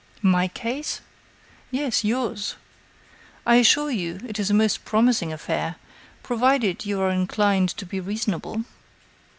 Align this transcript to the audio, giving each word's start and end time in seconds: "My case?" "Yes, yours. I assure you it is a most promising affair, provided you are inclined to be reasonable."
"My 0.23 0.47
case?" 0.47 0.99
"Yes, 1.69 2.03
yours. 2.03 2.55
I 3.45 3.57
assure 3.57 3.91
you 3.91 4.19
it 4.27 4.39
is 4.39 4.49
a 4.49 4.53
most 4.55 4.83
promising 4.83 5.31
affair, 5.31 5.75
provided 6.23 6.87
you 6.87 6.99
are 7.01 7.11
inclined 7.11 7.69
to 7.77 7.85
be 7.85 7.99
reasonable." 7.99 8.65